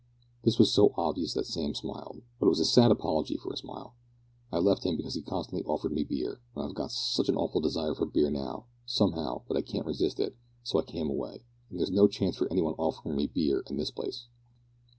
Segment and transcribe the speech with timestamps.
[0.41, 3.57] This was so obvious that Sam smiled; but it was a sad apology for a
[3.57, 3.93] smile.
[4.51, 7.61] "I left him, because he constantly offered me beer, and I've got such an awful
[7.61, 11.45] desire for beer now, somehow, that I can't resist it, so I came away.
[11.69, 14.25] And there's no chance of any one offering me beer in this place."